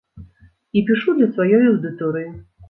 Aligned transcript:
І 0.79 0.83
пішу 0.87 1.15
для 1.19 1.27
сваёй 1.35 1.63
аўдыторыі. 1.73 2.29